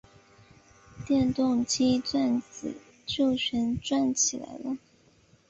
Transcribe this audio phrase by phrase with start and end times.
[1.05, 2.73] 电动机转子
[3.05, 4.79] 就旋转起来了。